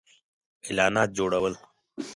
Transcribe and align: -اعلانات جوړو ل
-اعلانات 0.03 1.09
جوړو 1.17 1.37
ل 1.51 1.55